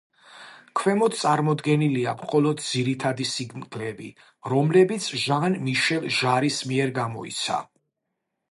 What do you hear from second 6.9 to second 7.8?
გამოიცა.